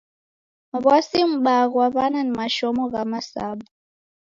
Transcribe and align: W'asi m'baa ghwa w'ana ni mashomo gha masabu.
W'asi 0.83 1.21
m'baa 1.29 1.65
ghwa 1.71 1.85
w'ana 1.95 2.19
ni 2.23 2.31
mashomo 2.39 2.83
gha 2.91 3.03
masabu. 3.11 3.65